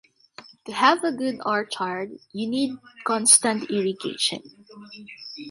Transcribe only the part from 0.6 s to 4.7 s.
To have a good orchard, you need constant irrigation.